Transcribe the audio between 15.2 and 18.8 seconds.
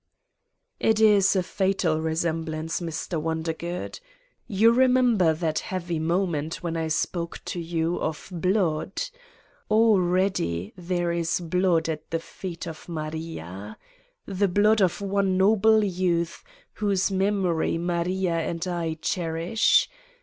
noble youth whose memory Maria and